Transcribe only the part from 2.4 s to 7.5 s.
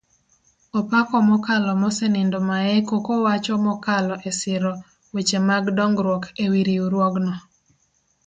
maeko kowacho mokalo esiro weche mag dongruok eriwruogno